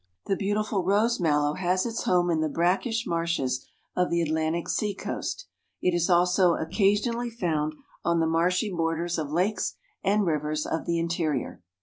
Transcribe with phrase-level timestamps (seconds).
[0.25, 3.63] The beautiful Rose Mallow has its home in the brackish marshes
[3.95, 5.45] of the Atlantic sea coast.
[5.79, 10.97] It is also occasionally found on the marshy borders of lakes and rivers of the
[10.97, 11.61] interior.